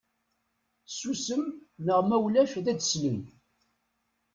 [0.87, 1.43] Ssusem
[1.85, 3.19] neɣ ma ulac ad d-slen.